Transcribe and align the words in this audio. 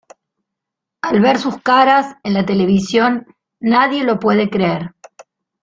Al 1.03 1.19
ver 1.21 1.37
sus 1.37 1.57
caras 1.61 2.15
en 2.23 2.33
la 2.33 2.43
televisión 2.43 3.27
nadie 3.59 4.03
lo 4.03 4.17
puede 4.19 4.49
creer. 4.49 4.95